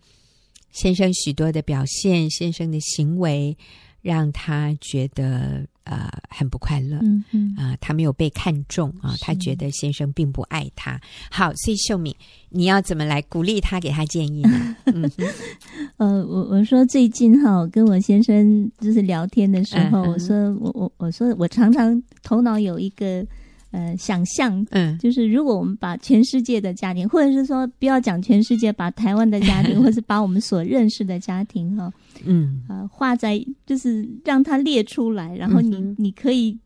[0.71, 3.57] 先生许多的表现，先生的行为
[4.03, 5.67] 让他觉得。
[5.85, 11.01] 呃，很不快乐，嗯嗯，啊、呃，他没有被看重啊，他觉得先生并不爱他。
[11.33, 12.15] 好，所以秀敏，
[12.51, 14.77] 你要怎么来鼓励他，给他建议呢？
[14.87, 15.11] 嗯，
[15.97, 23.27] 呃，我我说最近哈，跟我先生就是聊天的时候，嗯、我说我我我说我常常头脑有一个。
[23.71, 31.93] 呃，想象，嗯，就是如果我们把全世界的家庭，或者是说不要讲全世界，把台湾的家庭， 或是把我们所认识的家庭，哈，
[32.25, 36.59] 嗯，呃，画在，就是让它列出来，然后你、嗯、你可以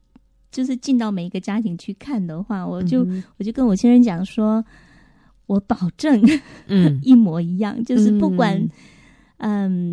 [0.50, 4.64] 就是进到每一个家庭去看的话，我就、嗯、我就跟我先生讲说，
[5.46, 6.22] 我保证，
[6.68, 8.56] 嗯， 一模一样，就是不管。
[8.56, 8.70] 嗯，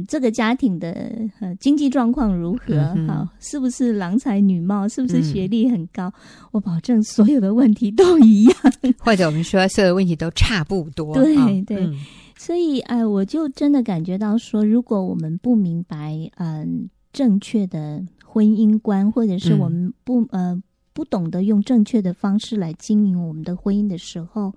[0.08, 0.92] 这个家庭的
[1.40, 2.76] 呃经济状况如何？
[2.96, 4.88] 嗯、好，是不是郎才女貌？
[4.88, 6.08] 是不是学历很高？
[6.08, 6.14] 嗯、
[6.52, 8.56] 我保证所有的问题都一样，
[9.00, 11.14] 或者我们说所有的问题都差不多。
[11.14, 11.96] 对、哦、对，嗯、
[12.38, 16.68] 所以哎、呃，我就真的感觉到说，如果我们不明白嗯、呃、
[17.12, 24.54] 正确的婚姻观，或者是我们不、嗯、呃不懂得用正确的方式来经营我们的婚姻的时候。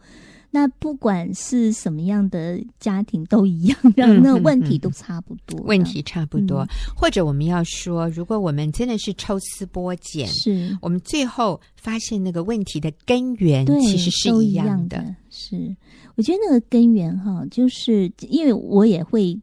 [0.55, 6.61] 那不管是什么样的家庭都一样， 让那问题都差不多，问题差不多。
[6.61, 14.53] 嗯、或者我们要说，如果我们真的是抽丝剥茧，是我们最后发现那个问题的根源其实是一。
[14.53, 15.75] 样的是，
[16.15, 19.37] 我觉得那个根源哈，就是因为我也会。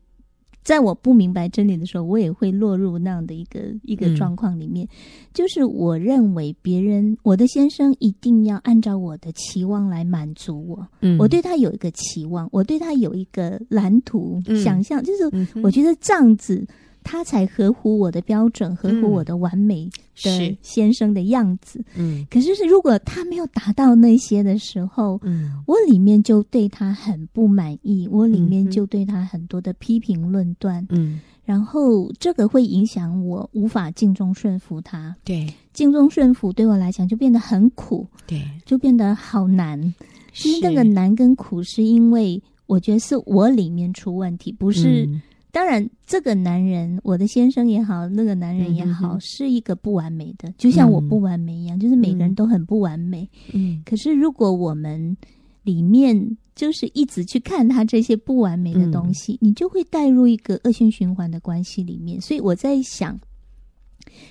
[0.63, 4.85] 在我不明白真理的时候，我也会落入那样的一个一个状况里面。
[4.85, 4.95] 嗯、
[5.33, 10.87] 就是我认为别人，我的先生一定要按照我的期望来满足我。
[11.01, 16.65] 嗯，我对他有一个期望，我对他有一个蓝图、嗯、想象，就是我觉得这样子。
[17.03, 19.89] 他才合乎我的标准，合乎我的完美
[20.23, 21.83] 的先生的样子。
[21.95, 30.85] 嗯，可是是如果他没有达到那些的时候，嗯，我里面就对他很不满意，我里面就对他很多的批评论断。
[30.89, 35.15] 嗯，然后这个会影响我无法尽忠顺服他。
[35.23, 38.05] 对，尽忠顺服对我来讲就变得很苦。
[38.27, 39.93] 对，就变得好难。
[40.33, 45.09] 其实那个难跟苦是因为我觉得是我里面出问题，不是。
[45.51, 53.29] 当然，这个男人，我的先生也好，那个男人也好，嗯、哼哼是一个不完美的，就像我不完美一样，嗯、就是每个人都很不完美。
[53.51, 55.17] 嗯，可是如果我们
[55.63, 62.19] 里面就是一直去看他这些不完美的东西，嗯、你就会带入一个恶性循环的关系里面。
[62.21, 63.19] 所以我在想，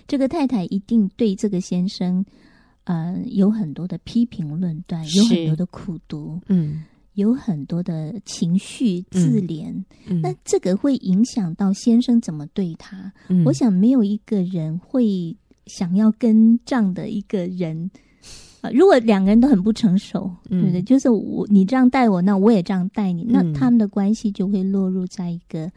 [0.09, 2.25] 这个太太一定对这个先生，
[2.85, 6.41] 呃，有很多的批评论断，有很多的苦读。
[6.49, 6.83] 嗯。
[7.15, 9.73] 有很多的情绪自怜，
[10.07, 13.13] 嗯嗯、那这个会影响到先生怎么对他。
[13.29, 17.91] 嗯、我想没有一个人会想要跟这样的一个人
[18.61, 18.73] 啊、呃。
[18.73, 20.83] 如果两个人都很不成熟，嗯、对不对？
[20.83, 25.71] 就是我你这样带我，那我也这样带你，嗯、那他们的关系就会落入在一个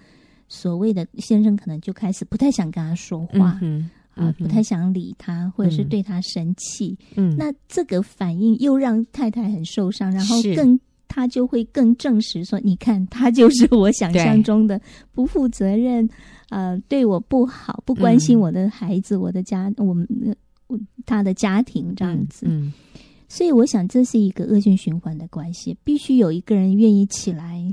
[0.47, 6.95] 所谓的先生可能就开始不太想跟他说话，嗯嗯、啊，不太想理他，或者是对他生气。
[7.15, 10.79] 嗯，那这个反应又让太太很受伤，然后更。
[11.15, 16.09] 他就会更证实说：“你看，他就是我想象中的不负责任，
[16.49, 20.07] 呃，对我不好，不关心我的孩子，嗯、我的家，我们
[21.05, 22.47] 他的家庭这样子。
[22.49, 22.73] 嗯”嗯，
[23.29, 27.63] 所以我想这是一个恶性循环的关系，必须有一个人愿意起来，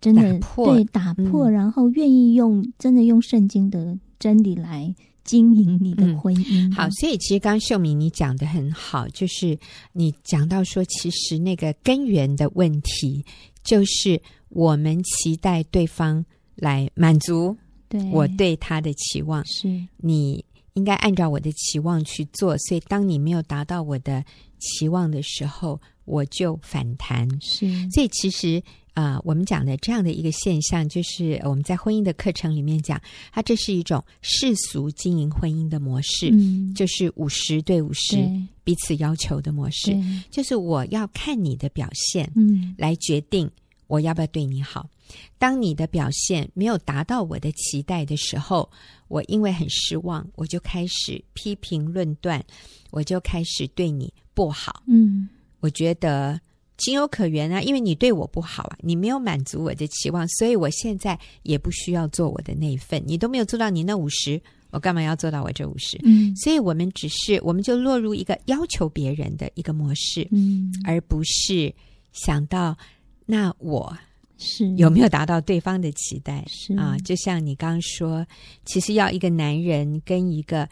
[0.00, 4.94] 真的打破对打破，嗯、然后愿意用真的用圣经的真理来。
[5.26, 6.68] 经营你的婚姻。
[6.68, 9.58] 嗯，好，所以其实刚刚秀敏你讲的很好，就是
[9.92, 13.24] 你讲到说，其实那个根源的问题，
[13.62, 17.54] 就是我们期待对方来满足
[17.88, 24.24] 对我对他的期望，是你应该按照我的期望去做，所以当你没有达到我的
[24.58, 27.28] 期望的时候，我就反弹。
[27.42, 28.62] 是，所以其实。
[28.96, 32.98] 啊、呃，我们讲的这样的一个现象，就是我们在婚姻的课程里面讲，
[33.30, 38.16] 它这是一种世俗经营婚姻的模式，嗯、就是五十对五十
[38.64, 39.94] 彼此要求的模式，
[40.30, 43.50] 就是我要看你的表现，嗯，来决定
[43.86, 44.88] 我要不要对你好。
[45.36, 48.66] 当你的表现没有达到我的期待的时候，
[49.08, 52.42] 我因为很失望，我就开始批评论断，
[52.90, 54.82] 我就开始对你不好。
[54.86, 55.28] 嗯，
[55.60, 56.40] 我觉得。
[56.78, 63.02] 情有可原啊，因为你对我不好啊，你没有满足我的期望，所以我现在也不需要做我的那一份。
[63.06, 65.98] 你都没有做到你那五十，我干嘛要做到我这五十？
[66.04, 71.74] 嗯，所以我们只是，我们就落入一个要求别人的一个模式，嗯，而不是
[72.12, 72.76] 想到
[73.24, 73.96] 那我
[74.36, 76.44] 是有没有达到对方的期待？
[76.46, 78.26] 是啊，就像你刚刚说，
[78.64, 80.68] 其实要一个男人跟一个。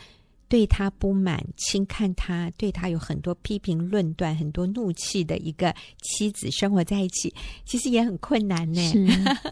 [0.54, 8.80] 对他不满、轻看他、对他有很多批评、论断、很多怒气的一个妻子生活在一起，其实也很困难呢。
[8.88, 9.04] 是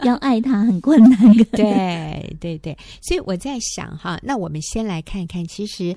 [0.06, 1.34] 要爱他很困难。
[1.50, 5.92] 对对对，所以我在想哈，那我们先来看看，其实，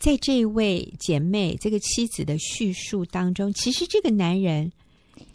[0.00, 4.72] 在这一位姐妹这个妻子的叙述当中，其实这个男人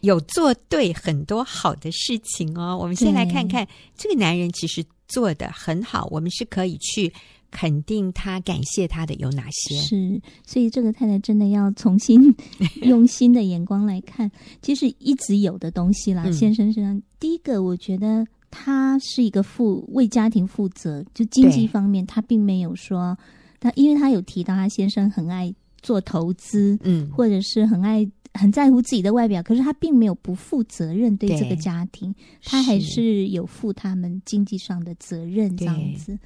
[0.02, 2.78] 有做对很多好的事情哦。
[2.78, 7.14] 我们先来看看这个男人其实做的很好，我们是可以去。
[7.54, 9.76] 肯定他、感谢他的有哪些？
[9.76, 12.34] 是，所以这个太太真的要重新
[12.82, 16.24] 用新的眼光来看，其实一直有的东西啦。
[16.26, 23.16] 嗯、先生身上，第一个，我觉得他是一个负为家庭负责，就经济方面，他并没有说
[23.60, 32.13] 他，因为他有提到他先生很爱做投资，嗯，或者是很爱很在乎自己的外表，可是他并没有不负责任对这个家庭，
[32.44, 36.18] 他还是有负他们经济上的责任这样子。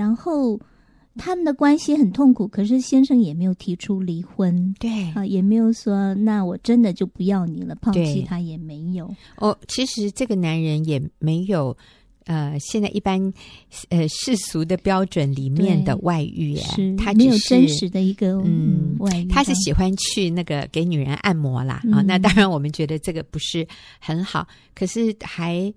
[0.00, 0.58] 然后
[1.16, 9.14] 他们的关系很痛苦，可是先生也没有提出离婚，对啊，也没有说那我真的就不要你了，抛弃他也没有。
[9.36, 11.76] 哦，其实这个男人也没有。
[12.26, 13.18] 呃，现在一般
[13.88, 22.02] 呃世俗的标准里面的外遇，哎，他没有真实的一个嗯外遇，他是喜欢去那个给女人按摩啦啊。
[22.02, 23.66] 那当然，我们觉得这个不是
[23.98, 25.72] 很好，可是还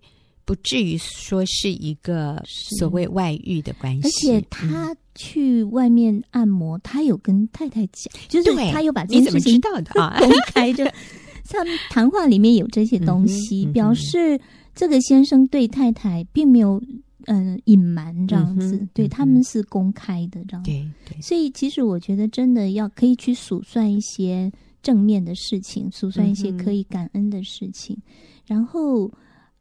[0.45, 2.41] 不至于说是一个
[2.77, 4.07] 所谓外遇的关系。
[4.07, 10.83] 而且他去外面按摩，他有跟太太讲，就是他有把这件事情知道的 啊公开，就
[11.45, 14.39] 像谈话里面有这些东西，表示。
[14.75, 16.81] 这个先生对太太并没有
[17.27, 20.71] 嗯隐瞒这样子，嗯、对他们是公开的这样子。
[20.71, 24.51] 对对，所以其实我觉得真的要可以去数算一些
[24.81, 27.95] 正面的事情，数算一些可以感恩的事情。
[27.95, 28.03] 嗯、
[28.47, 29.11] 然后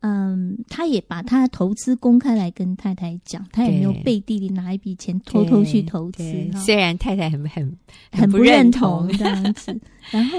[0.02, 6.22] 嗯，他也把他的投资公开来跟太太讲，他也没有背地里拿一笔钱偷偷去投资。
[6.64, 7.76] 虽然太太很很
[8.12, 9.76] 很不认同这样子，
[10.12, 10.36] 然后。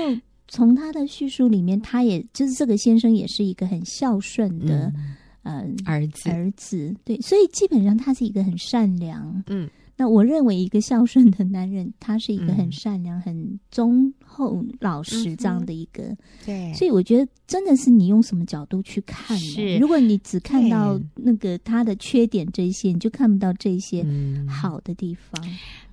[0.49, 4.93] 从他的叙述里面，他也就是这个先生也是一个很孝顺的，
[5.41, 9.43] 嗯，呃、儿子儿子对，所以基本上他是一个很善良。
[9.47, 16.03] 嗯，那我认为一个孝顺的男人，他是一个很善良、嗯、很忠厚老实这样的一个。
[16.03, 19.43] 嗯、对，所以我觉得真的是你用什么角度去看呢？
[19.43, 24.05] 是，如果你只看到那个他的缺点这些，你就看不到这些
[24.47, 25.49] 好的地方。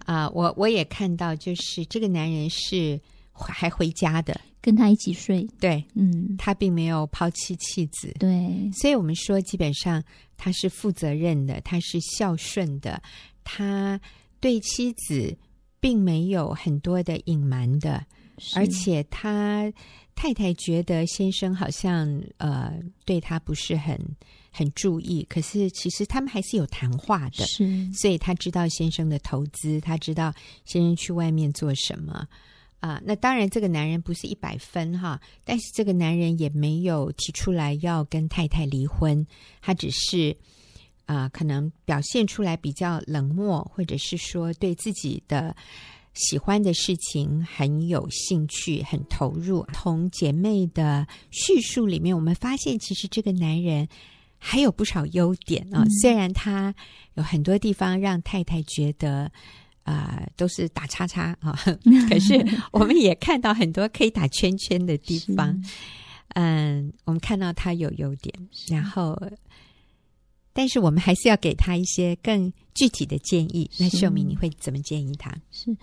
[0.07, 2.99] 啊、我我也看到，就是这个男人是
[3.33, 4.41] 还回家的。
[4.63, 10.03] 跟他一起睡，对，嗯，他并没有抛弃妻子，对，所以我们说，基本上
[10.37, 13.03] 他是负责任的，他是孝顺的，
[13.53, 14.01] 他
[14.39, 15.37] 对妻子
[15.81, 18.05] 并没有很多的隐瞒的，
[18.55, 19.73] 而且他
[20.15, 22.73] 太太觉得先生好像呃
[23.05, 23.99] 对他不是很
[24.53, 30.33] 很注意，可是其实他们还是有谈话的，是，所以他知道先生的投资，他知道
[30.65, 32.29] 先生去外面做什么。
[32.79, 39.27] 啊，那当然，这个男人不是一百分哈，但是这个男人也没有提出来要跟太太离婚，
[39.61, 40.35] 他只是
[41.13, 45.57] 啊，可能表现出来比较冷漠，或者是说对自己的
[46.15, 49.67] 喜欢的事情很有兴趣、很投入。
[49.73, 53.89] 从姐妹的叙述里面，我们发现其实这个男人
[54.39, 56.73] 还有不少优点啊，嗯、虽然他
[57.15, 59.31] 有很多地方让太太觉得。
[59.83, 61.59] 啊、呃，都是打叉叉啊！
[62.09, 62.35] 可是
[62.71, 65.59] 我们也看到很多可以打圈圈的地方。
[66.35, 68.33] 嗯，我们看到他有优点，
[68.69, 69.19] 然后，
[70.53, 73.71] 但是我们还是要给他一些更具体的建议。
[73.79, 75.35] 那秀敏，你会怎么建议他？
[75.51, 75.77] 是。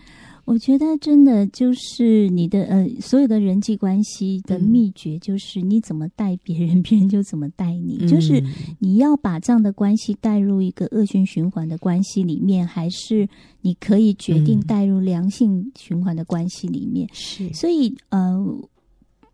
[0.45, 7.97] 我觉得真的就是你的呃，所有的人际关系的秘诀就是你怎么待别人，别人就怎么待你。
[7.99, 8.41] 嗯、就是
[8.79, 13.27] 你要把这样的关系带入一个恶性循环的关系里面，还是
[13.59, 17.09] 你可以决定带入良性循环的关系里面？
[17.11, 17.51] 是。
[17.51, 18.41] 所以呃，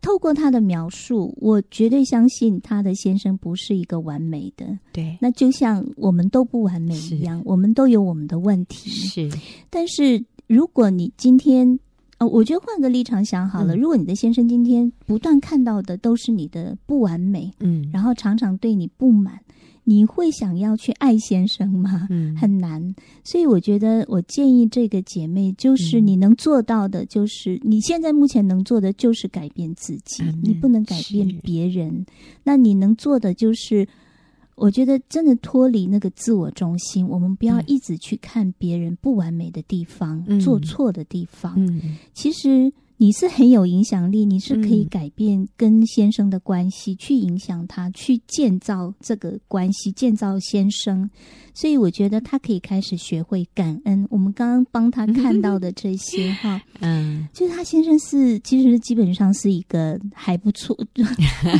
[0.04, 4.66] 透过他的描述，我绝对相信他的先生不是一个完美的。
[4.92, 5.16] 对。
[5.20, 8.90] 那就像我们都不完美一样，我们都有我们的问题。
[8.90, 9.30] 是。
[9.70, 10.22] 但是。
[10.46, 11.80] 如果你今天，
[12.18, 19.40] 呃，我觉得换个立场想好了，嗯、如果你的先生今天不断看到的都是你的不完美，嗯，然后常常对你不满，
[19.84, 22.06] 你会想要去爱先生吗？
[22.10, 22.94] 嗯，很难。
[23.22, 32.04] 所以我觉得，我建议这个姐妹，就是你能做到的，就是、嗯、你现在目前能做的，就是改变自己，嗯、你不能改变别人。
[32.42, 33.86] 那你能做的就是。
[34.56, 41.54] 我觉得真的脱离那个自我中心，我们不要一直去看别人不完美的地方、嗯、做错的地方。
[41.56, 42.72] 嗯、其实
[43.04, 51.10] 你是很有影响力，你是可以改变跟先生的关系，嗯、去影响他，去建造这个关系，建造先生。
[51.52, 54.06] 所以我觉得他可以开始学会感恩。
[54.08, 60.74] 我们刚刚帮他看到的这些 哈，嗯，就是他先生是其实基本上是一个还不错，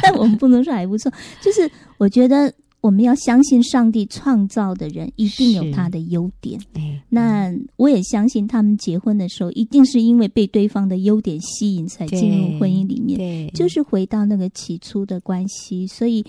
[0.02, 2.50] 但 我们不能说还不错，就是我觉得。
[2.84, 6.60] 我们要相信上帝创造的人一定有他的优点。
[7.08, 13.50] 那我也相信他们结婚的时候，一定是因为被对方的优点吸引才进入婚姻里面。
[13.54, 15.86] 就是回到那个起初的关系。
[15.86, 16.22] 所以，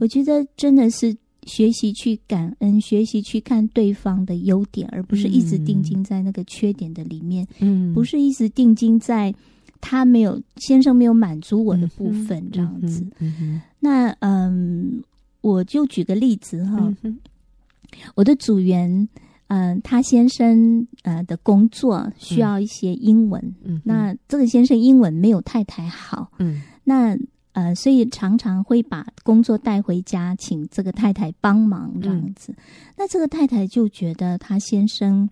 [0.00, 7.48] 我觉得真的是学习去感恩，学习去看对方的优点，而不是一直定睛在那个缺点的里面。
[7.60, 9.34] 嗯，不是一直定睛在
[9.80, 13.02] 他没有先生没有满足我的部分这样子。
[13.80, 15.02] 那嗯。
[15.42, 17.18] 我就举个例子哈，嗯、
[18.14, 18.88] 我的组员，
[19.48, 27.14] 嗯、呃，他先生呃的工作需要一些英文，嗯，那这个先生英文没有太太好，嗯，那
[27.52, 32.50] 呃，所以常常会把工作带回家，请这个太太帮忙这样子。
[32.52, 32.56] 嗯、
[32.96, 35.28] 那这个太太就觉得他先生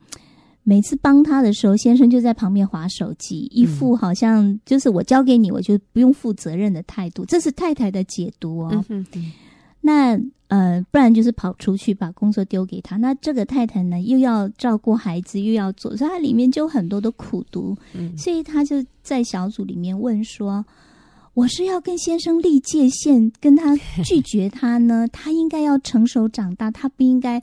[0.62, 7.24] 每次帮他的时候，先生就在旁边划手机，一副好像就是我交给你，我就不用负责任的态度。
[7.24, 8.84] 这是太太的解读哦。
[9.80, 12.96] 那呃，不然就是跑出去把工作丢给他。
[12.96, 17.76] 那这个太太呢，又要照顾孩子，又要做，所以他里面就很多的苦读。
[17.94, 20.64] 嗯，所以他就在小组里面问说
[21.34, 25.06] ：“我是要跟先生立界限，跟他拒绝他呢？
[25.12, 27.38] 他应该要成熟长大，他不应该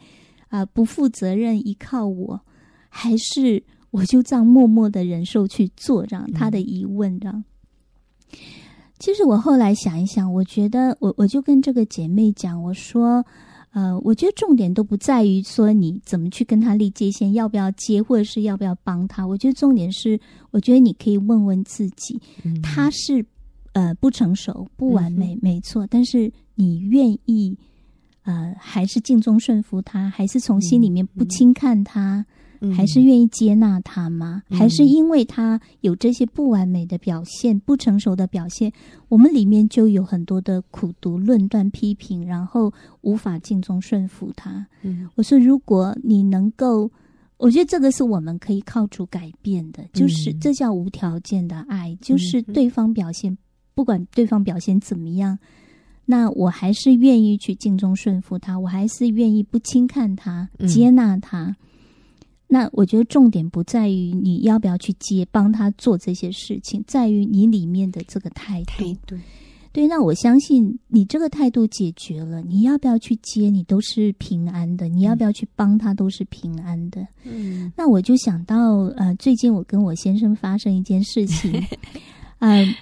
[0.50, 2.42] 啊、呃、不负责任依靠我，
[2.90, 6.06] 还是我就这样默默的忍受去做？
[6.06, 7.44] 这样他的疑问这样。”
[9.00, 13.24] 其实我后来想一想，我觉得我我就跟这个姐妹讲，我说，
[13.72, 19.26] 呃，我觉得重点都不在于说你怎么去跟他立界限，要不要接，或者是要不要帮他。
[19.26, 20.20] 我觉得重点是，
[20.52, 23.24] 我觉得你可以问问自己，嗯、他是
[23.74, 27.56] 呃不成熟、不完美，嗯、没错，但是你愿意
[28.24, 32.18] 呃还是敬忠顺服他，还是从心里面不轻看他？
[32.18, 32.26] 嗯
[32.62, 34.44] 嗯还是愿意接纳他吗？
[34.50, 38.72] 嗯、还是因为他有这些不完美的表现、不成熟的表现，
[39.10, 44.66] 我们里面就有很多的苦读、论断、批评，然后无法尽忠顺服他。
[44.84, 46.92] 嗯，我说，如果你能够，
[47.38, 53.38] 我觉得这个是我们可以靠主改变的，就是这叫无条件的爱，就是对方表现，
[53.76, 55.38] 不管对方表现怎么样，
[56.06, 61.56] 那我还是愿意去尽忠顺服他，我还是愿意不轻看他，接纳他。
[62.48, 68.72] 那我觉得重点不在于你要不要去接帮他做这些事情，在于你里面的这个态度。
[68.72, 69.16] 态度。
[69.74, 77.06] 对，那我相信你这个态度解决了，你要不要去接，你都是平安的；你要不要去帮他，都是平安的。
[77.26, 77.72] 嗯。
[77.76, 78.58] 那我就想到，
[78.96, 81.52] 呃，最近我跟我先生发生一件事情，
[82.40, 82.76] 嗯、呃。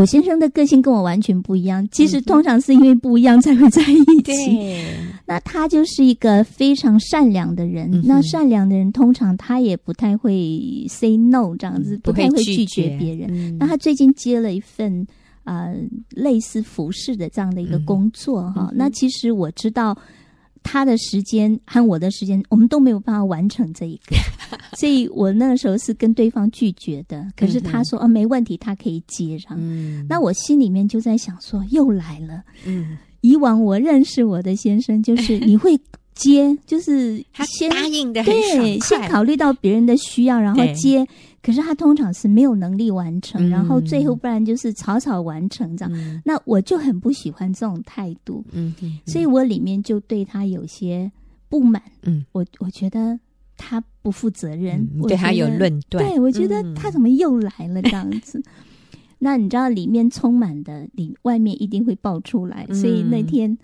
[0.00, 4.58] 我先生的个性跟我完全不一样，其实通常是因为不一样才会在一起。
[4.58, 13.28] 嗯、 那他就是一个非常善良的人，嗯、那善良的人通常他也不太会 say no 这样子，不太会拒绝别人。
[13.30, 15.06] 嗯、那他最近接了一份
[15.44, 15.74] 呃
[16.14, 19.94] 类似服饰的这样的一个工作哈，嗯、那其实我知道。
[20.62, 24.16] 他的时间和我的时间，我们都没有办法完成这一个，
[24.78, 27.26] 所以我那个时候是跟对方拒绝的。
[27.36, 35.78] 可是他说：“哦，没问题，他可以接上。”嗯，那我心里面就在想说：“又来了。”嗯，以往我认识我的先生，就是 你会
[36.14, 41.06] 接，就是先他答应的对，先考虑到别人的需要，然后接。
[41.42, 45.92] 可是他通常是没有能力完成，嗯、然后最后不然就是草草完成这样。
[45.94, 51.10] 嗯、那我就很不喜欢这种态度，嗯，嗯所以我里面就对他有些
[51.48, 51.82] 不满。
[52.02, 53.18] 嗯，我我觉得
[53.56, 56.04] 他不负责任，嗯、对他有论断。
[56.04, 58.38] 对，我觉得他怎么又来了这样子？
[58.38, 58.44] 嗯、
[59.18, 62.66] 那你知道里面充满的，里外面一定会爆出来。
[62.68, 63.56] 嗯、所以那天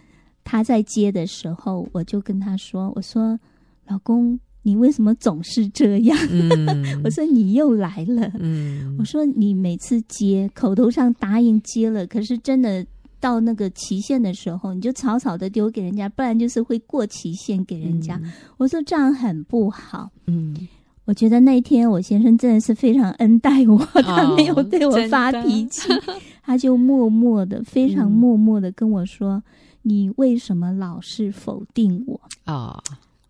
[0.44, 3.38] 他在接的时候，我就跟他说：“我说，
[3.86, 6.18] 老公。”你为什么总是这样？
[6.28, 8.28] 嗯、 我说你又来了。
[8.40, 12.84] 嗯、我说你每次接，口头上答应接了，可是真的
[13.20, 18.20] 到那个期限的时候，你就草草的丢给人家，不然就是会过期限给人家。
[18.24, 20.10] 嗯、我说这样很不好。
[20.26, 20.66] 嗯，
[21.04, 25.82] 我觉得那天我先生真的是非常恩待我，哦、他没有对我发脾气，
[26.42, 29.42] 他就默默的、非常默默的跟我说：“嗯、
[29.82, 32.20] 你为什么老是否定我？”
[32.52, 32.82] 哦。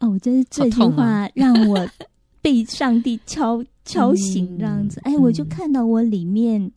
[0.07, 1.89] 哦，我觉得这句话让我
[2.41, 5.01] 被上帝敲敲醒，这样子。
[5.03, 6.71] 哎，我就看到我里面，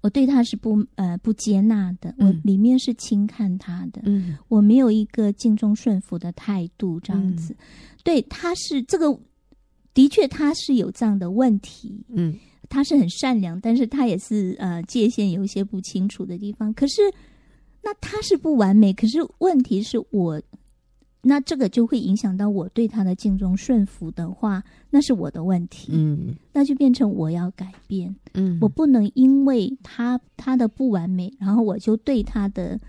[0.00, 7.54] 我对他是不呃不接纳的，我里面是轻看他的，嗯，我没有一个敬重顺服的态度，这样子。
[8.02, 9.18] 对，他是这个，
[9.92, 12.34] 的确他是有这样的问题，嗯，
[12.68, 16.72] 他是很善良，但是他也是呃界限有一些不清楚的地方。
[16.72, 17.02] 可是，
[17.82, 20.40] 那他是不完美，可是问题是我。
[21.26, 25.92] 那这个就会影响到我对他的敬重顺服的话，那是我的问题。
[25.92, 28.14] 嗯，那就变成我要改变。
[28.34, 32.80] 嗯，我不能因为他他的不完美，然后我就对他的。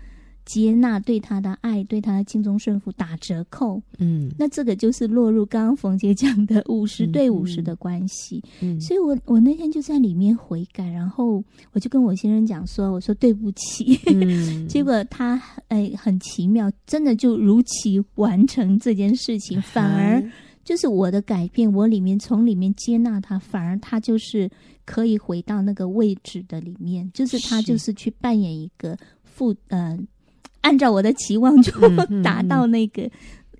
[0.48, 15.38] 接纳对他的爱，对他的敬重顺服打折扣，嗯，那这个就是落入刚刚冯姐讲的五十对五十的关系，嗯，所以我我那天就在里面悔改，然后我就跟我先生讲说，我说对不起，嗯， 结果他
[15.68, 20.24] 哎很奇妙，真的就如期完成这件事情，反而
[20.64, 24.50] 就是我的改变，我里面从里面接纳他，反而他就是
[24.86, 29.98] 可以回到那个位置的里面，就是他就是去扮演一个父，呃。
[30.60, 31.72] 按照我的期望，就
[32.22, 33.10] 达到那个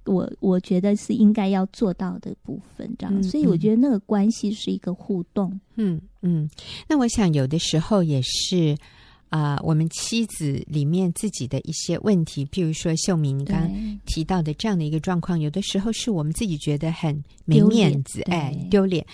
[0.04, 3.18] 我我觉得是应该要做到的部分，这样。
[3.18, 5.58] 嗯、所以我觉得那个关系是一个互动。
[5.76, 6.48] 嗯嗯。
[6.88, 8.76] 那我想有的时候也是。
[9.30, 19.04] 啊、呃，我们妻子里面自己的一些问题，譬如说秀敏刚刚提到的这样的一个状况，有的时候是我们自己觉得很没面子，哎，丢脸。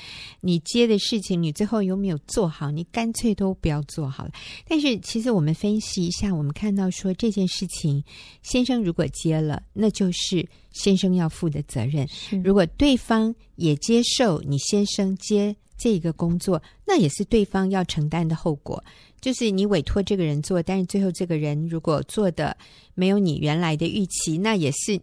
[0.41, 2.71] 你接的事情，你最后有没有做好？
[2.71, 4.31] 你干脆都不要做好了。
[4.69, 8.03] 但是其实我们分析一下，我们看到说这件事情，
[8.43, 12.07] 先生如果接了，那就是先生要负的责任；
[12.45, 18.83] 如果对方也接受你先生接这一个工作，那也是对方要承担的后果。
[19.21, 22.57] 就是你委托这个人做，但是最后这个人如果做的
[22.95, 25.01] 没有你原来的预期，那也是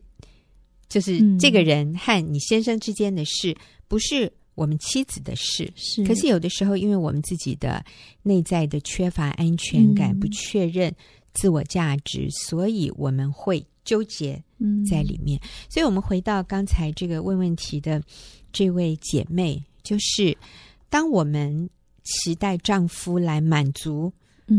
[0.88, 3.56] 就是这个人和你先生之间的事，
[3.88, 5.72] 不是我们妻子的事。
[5.76, 7.84] 是，可是有的时候，因为我们自己的
[8.22, 10.94] 内在的缺乏安全感、不确认
[11.34, 14.40] 自我价值，所以我们会纠结
[14.88, 15.40] 在里面。
[15.68, 18.00] 所以，我们回到刚才这个问问题的
[18.54, 20.38] 这位姐妹，就是
[20.90, 21.70] 当我们。
[22.04, 24.12] 期待丈夫来满足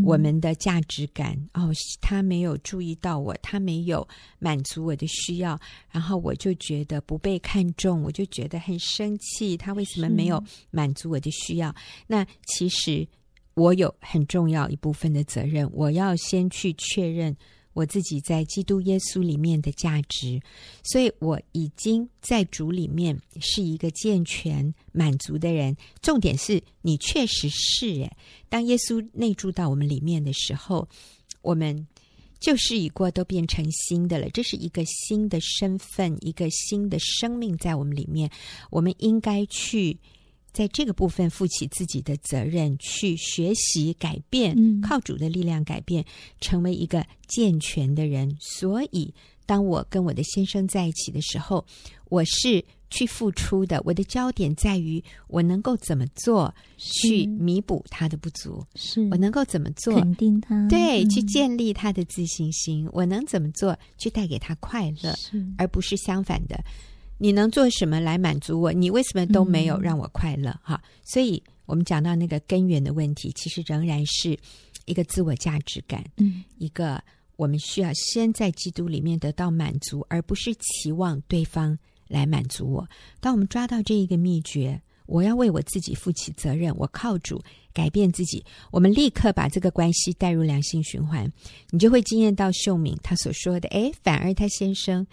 [0.05, 4.07] 我们的价值感，嗯、哦，他没有注意到我，他没有
[4.39, 5.59] 满足我的需要，
[5.91, 9.57] 然后我就觉得不被看重，我就觉得很生气。
[9.57, 11.75] 他为什么没有满足我的需要？
[12.07, 13.05] 那其实
[13.55, 17.35] 我有很重要一部分的责任，我要先去确认。
[17.73, 20.41] 我自己在基督耶稣里面的价值，
[20.83, 25.75] 所以我已经在主里面是一个健全满足的人。
[26.01, 28.11] 重点是你确实是诶，
[28.49, 30.87] 当耶稣内住到我们里面的时候，
[31.41, 31.87] 我们
[32.39, 34.29] 旧事已过，都变成新的了。
[34.29, 38.29] 这是一个新的身份，一个新的生命在我们里面。
[38.69, 39.97] 我们应该去。
[40.53, 46.05] 在这个部分负起自己的责任，去学习改变，靠主的力量改变，
[46.39, 48.33] 成为一个健全的人。
[48.39, 49.11] 所以，
[49.45, 51.65] 当我跟我的先生在一起的时候，
[52.05, 53.81] 我是去付出的。
[53.83, 62.87] 我的焦点在于我能够怎么做去弥补他的不足，是我能够怎么做肯定他，对，去建立他的自信心。
[62.93, 65.15] 我能怎么做去带给他快乐，
[65.57, 66.63] 而不是相反的。
[67.23, 68.73] 你能做什么来满足我？
[68.73, 70.51] 你为什么都没有让我快乐？
[70.61, 74.37] 哈、嗯，所以我们讲到那个根源的问题，其实仍然是
[74.83, 77.01] 一个自我价值感，嗯，一个
[77.37, 82.85] 我们需要先在基督里面得到满足，而不是期望对方来满足我。
[83.21, 87.41] 当我们抓到这一个秘诀，我要为我自己负起责任，我靠主
[87.73, 91.31] 改变自己，我们立刻把这个关系带入良性循环，
[91.69, 95.07] 你就会惊艳到秀敏他所说的，诶，反而他先生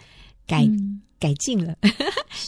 [0.45, 0.65] 改。
[0.65, 1.77] 嗯改进了，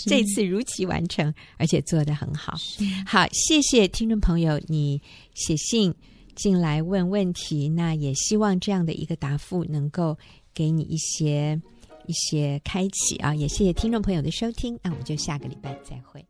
[0.08, 2.58] 这次如期完成，而且做得很好。
[3.06, 5.00] 好，谢谢听众朋友，你
[5.36, 5.94] 写信
[6.36, 10.18] 进来问问题，那也希望这样的一个答复能够
[10.56, 11.62] 给你一些
[12.08, 13.36] 一些开启啊！
[13.36, 16.26] 也谢谢听众朋友的收听，那我们就下个礼拜再会。